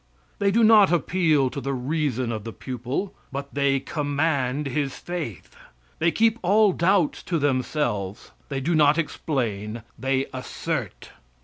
[0.39, 5.55] They do not appeal to the reason of the pupil, but they command his faith.
[5.99, 11.11] They keep all doubts to themselves; they do not explain, they assert.